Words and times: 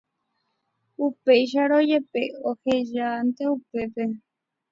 upéicharõjepe, 1.07 2.23
ohejánte 2.51 3.43
upépe. 3.53 4.05